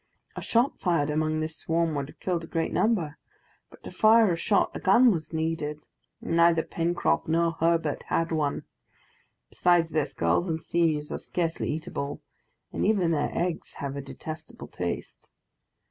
[0.35, 3.19] A shot fired among this swarm would have killed a great number,
[3.69, 5.85] but to fire a shot a gun was needed,
[6.23, 8.63] and neither Pencroft nor Herbert had one;
[9.51, 12.19] besides this, gulls and sea mews are scarcely eatable,
[12.73, 15.29] and even their eggs have a detestable taste.